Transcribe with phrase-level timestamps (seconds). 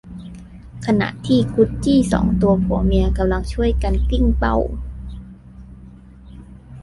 [0.85, 4.57] ขณะที่กุดจี่สองตัวผัวเมียกำลังช่วยกันกลิ้งเบ้า